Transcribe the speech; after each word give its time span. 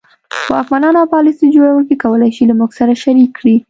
واکمنان 0.51 0.95
او 1.01 1.07
پالیسي 1.15 1.47
جوړوونکي 1.55 1.95
کولای 2.03 2.31
شي 2.35 2.43
له 2.49 2.53
موږ 2.59 2.71
سره 2.79 2.93
شریک 3.03 3.31
کړي. 3.39 3.55